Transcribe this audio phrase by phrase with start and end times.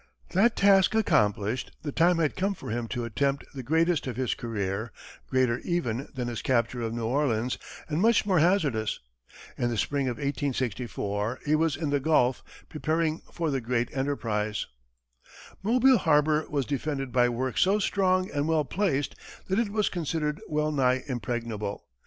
[0.31, 4.33] That task accomplished, the time had come for him to attempt the greatest of his
[4.33, 4.91] career
[5.29, 8.99] greater, even, than his capture of New Orleans, and much more hazardous.
[9.59, 14.65] In the spring of 1864, he was in the Gulf, preparing for the great enterprise.
[15.61, 19.13] Mobile harbor was defended by works so strong and well placed
[19.49, 21.85] that it was considered well nigh impregnable.